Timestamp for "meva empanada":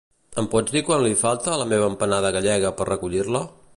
1.73-2.33